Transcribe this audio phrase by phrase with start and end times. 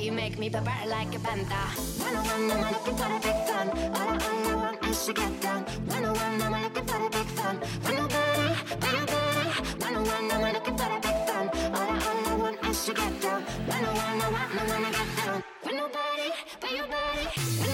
[0.00, 1.60] You make me prepare like a panda.
[2.00, 3.68] When I want, I'm looking for a big fun.
[3.68, 5.62] All I, all I want is to get down.
[5.64, 7.56] When I want, I'm looking for a big fun.
[7.84, 11.46] When nobody, when nobody, when I want, I'm looking for a big fun.
[11.76, 13.42] All I, all I want is to get down.
[13.42, 15.44] When I want, I want, I wanna get down.
[15.64, 17.69] When your body, when nobody,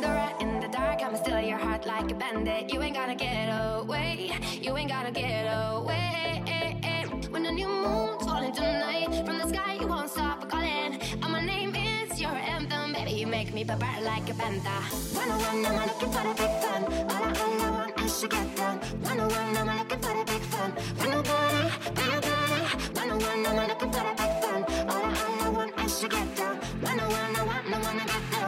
[0.00, 2.72] wanderer in the dark, I'm still your heart like a bandit.
[2.72, 6.42] You ain't gonna get away, you ain't gonna get away.
[7.30, 11.00] When the new moon's falling tonight, from the sky you won't stop calling.
[11.22, 13.12] And my name is your anthem, baby.
[13.12, 14.34] You make me prepare like a
[15.30, 16.82] I want, I'm looking for a big fun.
[17.10, 18.56] All I, all I want is to get
[19.20, 20.70] I want, I'm looking for a big fun.
[20.98, 21.10] When
[21.96, 22.60] when nobody,
[22.96, 24.60] when I want, I'm looking for a big fun.
[24.90, 26.56] All I, all I want is to get down.
[26.82, 27.44] When I want, I
[27.74, 28.47] I wanna get down.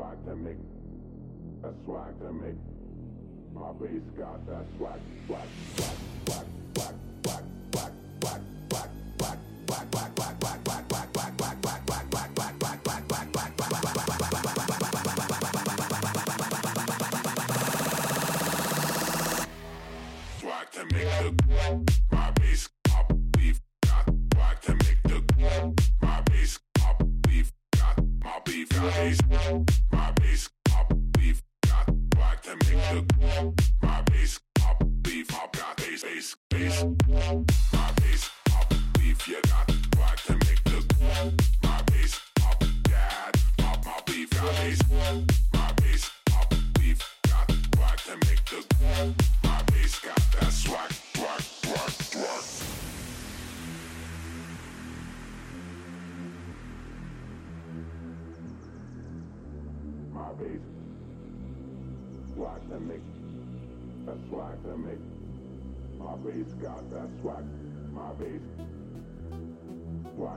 [0.00, 0.56] swag to make,
[1.62, 2.54] a swag to make.
[3.52, 7.92] My bass got that swag, swag, swag, swag, swag, swag, swag,
[8.22, 8.49] swag.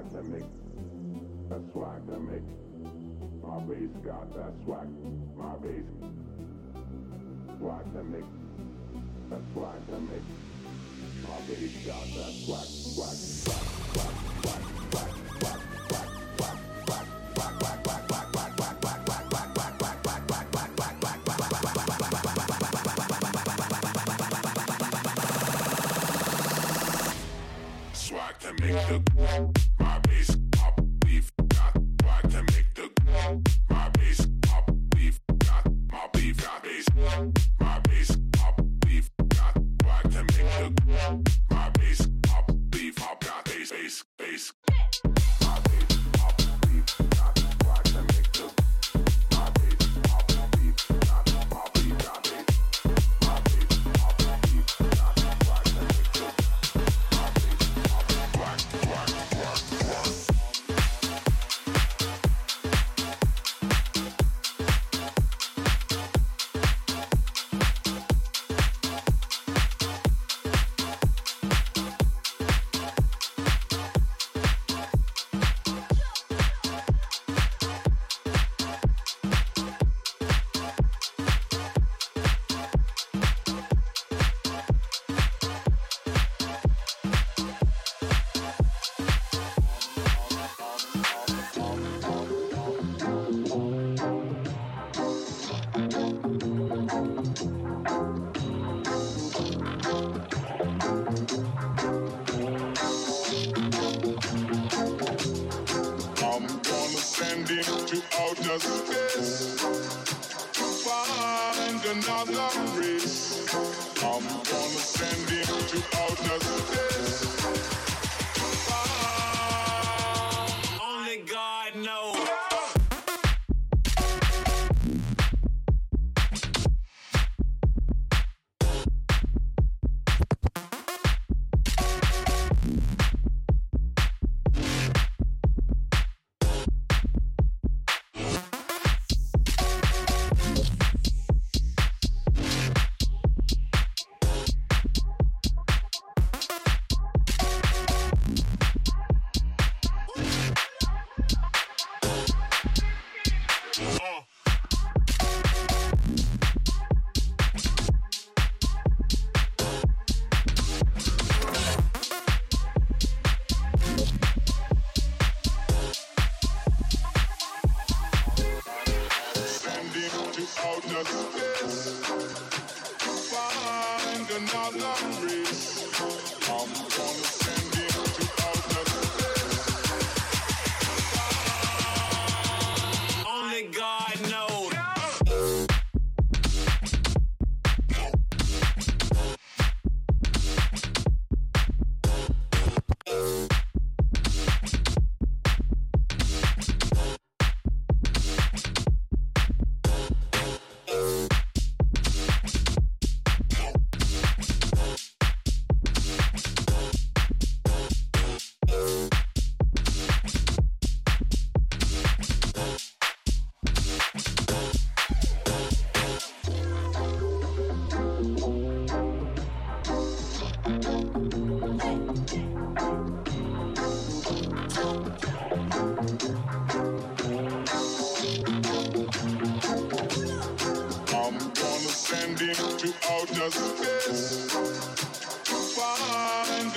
[0.09, 0.43] Swag to make
[1.49, 2.43] that swag to make
[3.43, 4.87] my bass got that swag.
[5.37, 5.83] My bass
[7.59, 8.25] swag to make
[9.29, 10.23] that swag to make
[11.23, 14.72] my bass got that swag swag swag swag swag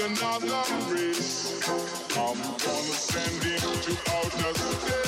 [0.07, 0.63] another
[0.95, 1.61] race.
[2.17, 5.06] I'm gonna send him to outer space.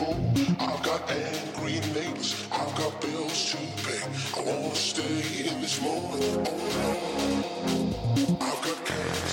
[0.00, 0.16] fool.
[0.58, 2.30] I've got angry neighbors.
[2.50, 4.02] I've got bills to pay.
[4.36, 6.24] I wanna stay in this moment.
[6.48, 6.90] Oh no.
[8.48, 9.32] I've got cash.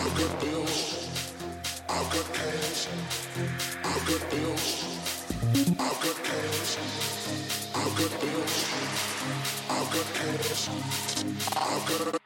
[0.00, 0.76] I've got bills.
[1.88, 2.80] I've got cash.
[3.92, 4.66] I've got bills.
[5.86, 6.72] I've got cash.
[7.80, 8.56] I've got bills.
[9.76, 10.68] I've got cash.
[11.56, 12.17] I've got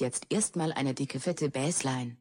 [0.00, 2.16] Jetzt erstmal eine dicke fette Bassline.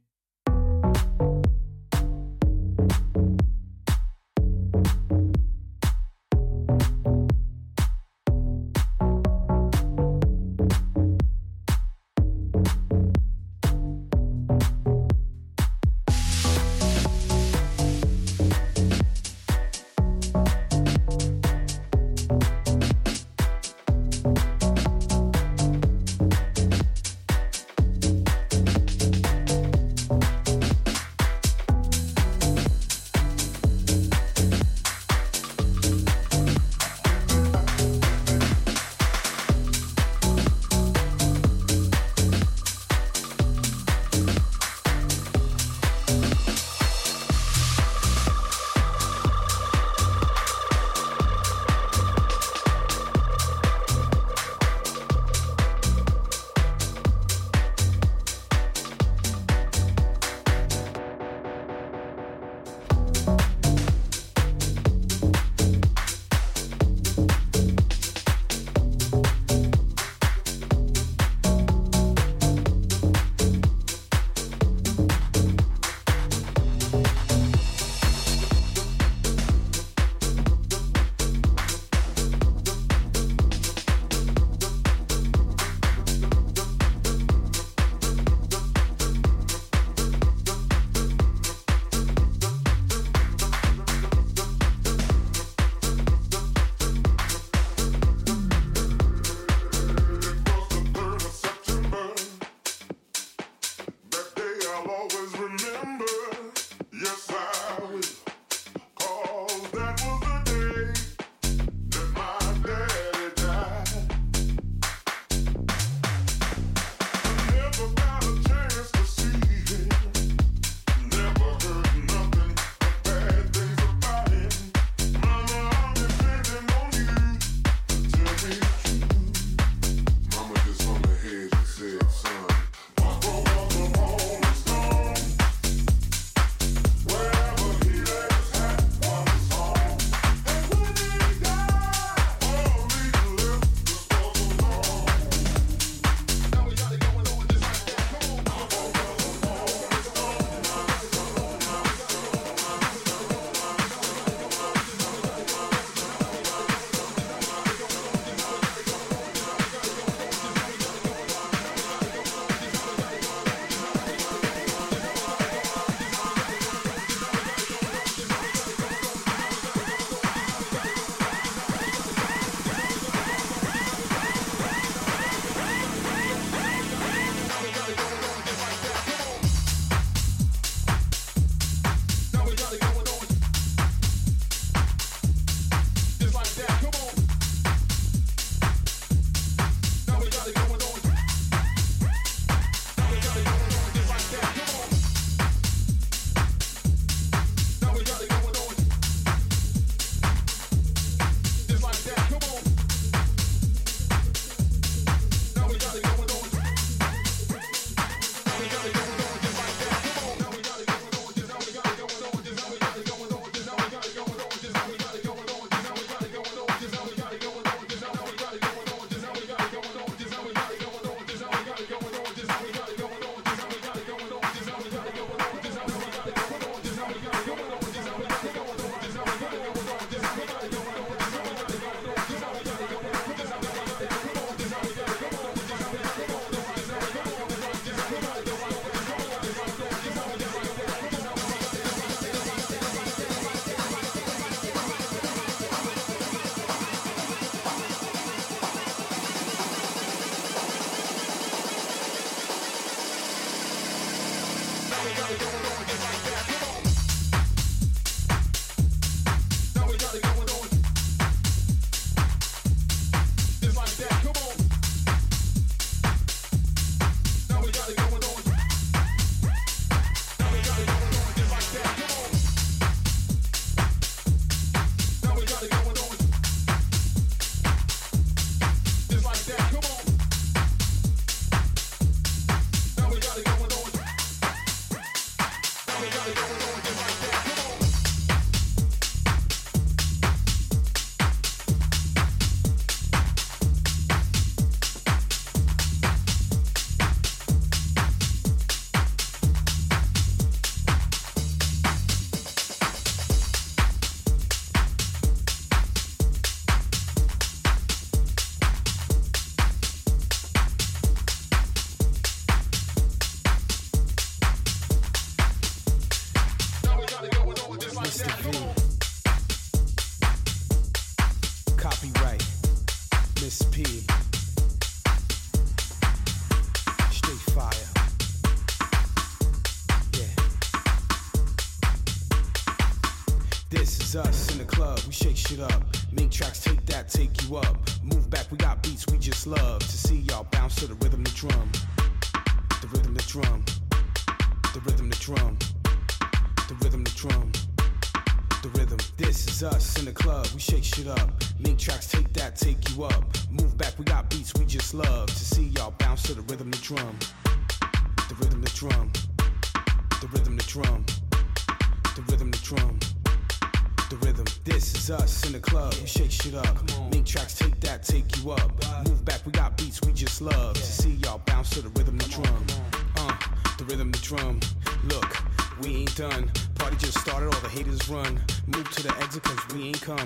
[380.18, 380.26] Y'all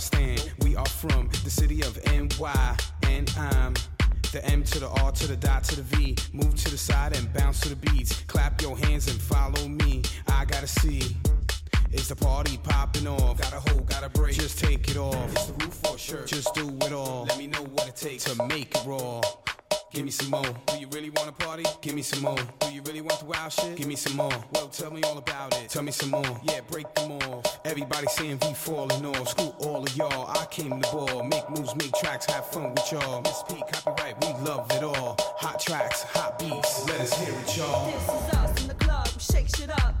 [0.00, 2.76] stand, we are from the city of NY,
[3.06, 3.74] and I'm
[4.32, 6.16] the M to the R to the D to the V.
[6.32, 8.22] Move to the side and bounce to the beats.
[8.22, 10.02] Clap your hands and follow me.
[10.26, 11.14] I gotta see.
[11.90, 13.40] It's the party popping off?
[13.40, 14.34] Got a hole, got a break.
[14.34, 15.32] Just take it off.
[15.32, 16.26] It's the roof or shirt.
[16.26, 17.24] Just do it all.
[17.28, 19.20] Let me know what it takes to make it raw.
[19.92, 20.54] Give me some more.
[20.66, 21.64] Do you really wanna party?
[21.80, 22.36] Give me some more.
[22.60, 23.76] Do you really want the wild shit?
[23.76, 24.32] Give me some more.
[24.52, 25.70] Well, tell me all about it.
[25.70, 26.40] Tell me some more.
[26.44, 27.42] Yeah, break them all.
[27.64, 29.28] Everybody saying we falling off.
[29.28, 30.28] Screw all of y'all.
[30.28, 31.22] I came to ball.
[31.24, 33.22] Make moves, make tracks, have fun with y'all.
[33.22, 35.16] Miss P, copyright, we love it all.
[35.38, 36.86] Hot tracks, hot beats.
[36.86, 37.86] Let us hear it, y'all.
[37.86, 39.08] This is us in the club.
[39.18, 39.97] Shake shit up.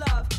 [0.00, 0.29] love.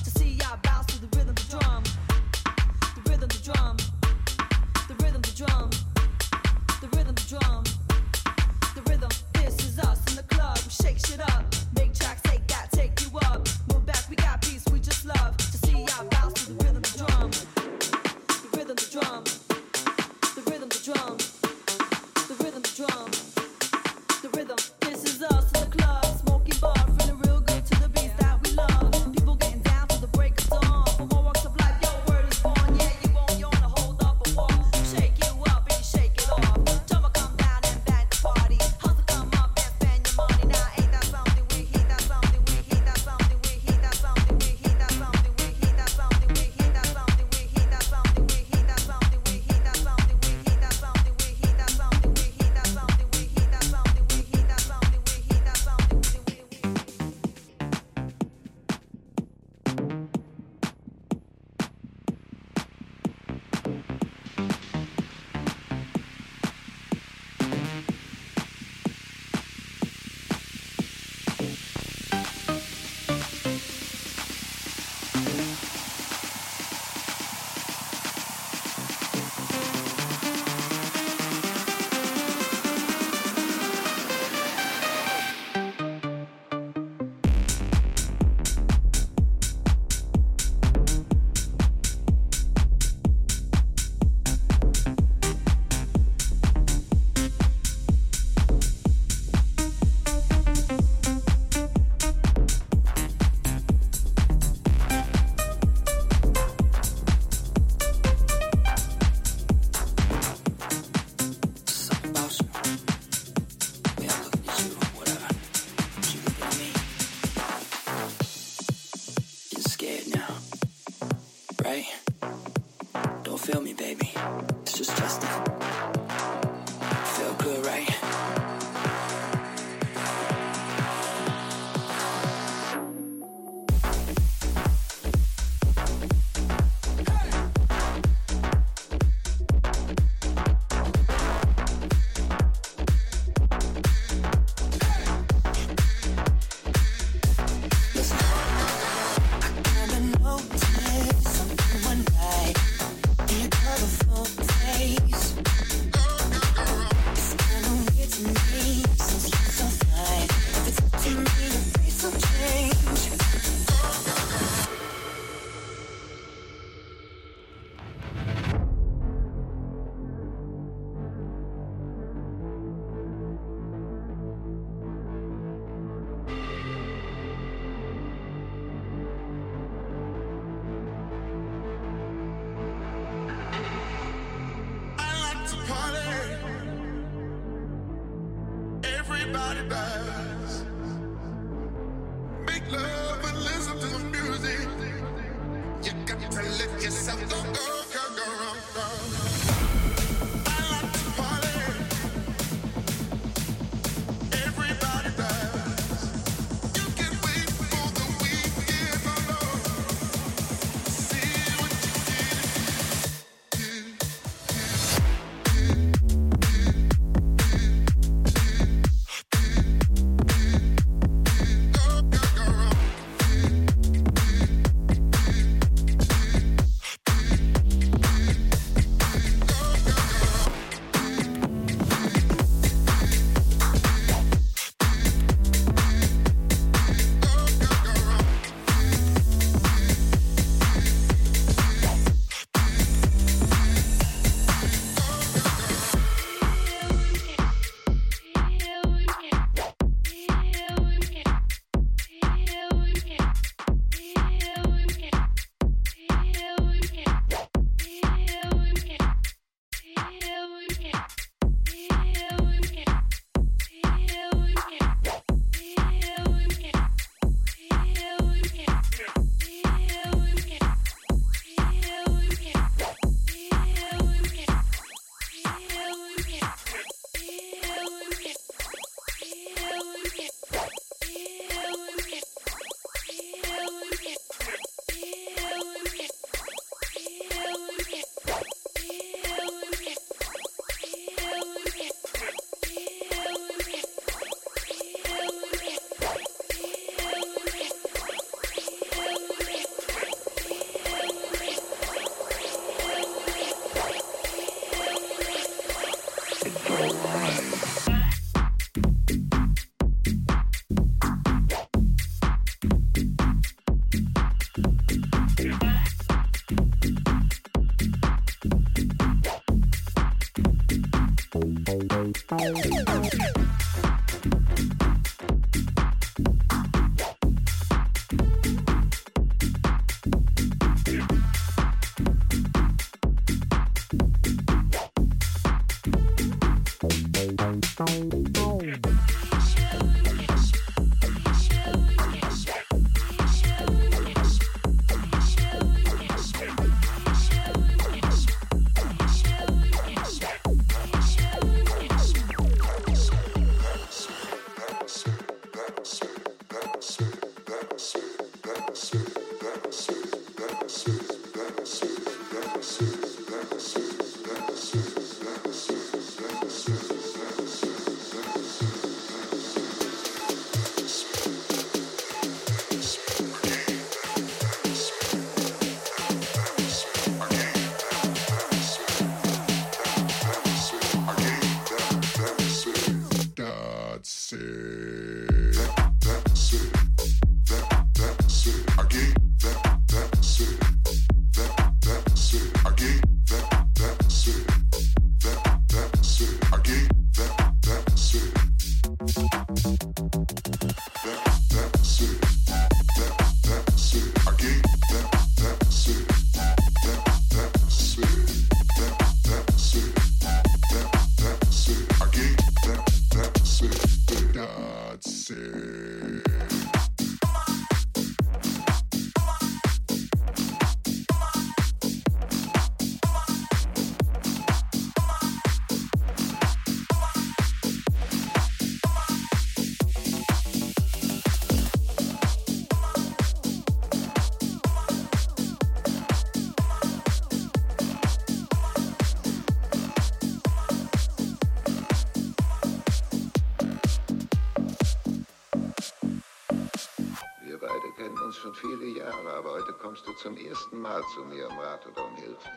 [450.22, 452.50] Zum ersten Mal zu mir um Rat oder um Hilfe.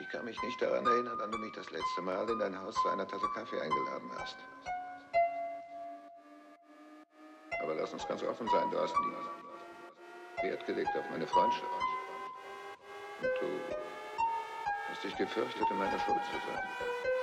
[0.00, 2.74] Ich kann mich nicht daran erinnern, wann du mich das letzte Mal in dein Haus
[2.82, 4.36] zu einer Tasse Kaffee eingeladen hast.
[7.62, 11.64] Aber lass uns ganz offen sein, du hast nie Wert gelegt auf meine Freundschaft.
[13.20, 13.60] Und du
[14.88, 17.17] hast dich gefürchtet, in meiner Schuld zu sein.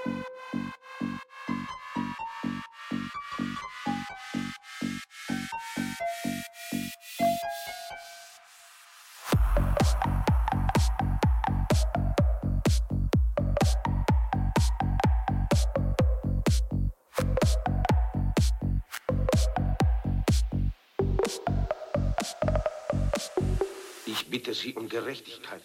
[24.96, 25.62] Gerechtigkeit.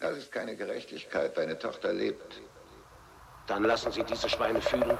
[0.00, 1.36] Das ist keine Gerechtigkeit.
[1.36, 2.40] Deine Tochter lebt.
[3.46, 4.96] Dann lassen Sie diese Schweine fühlen.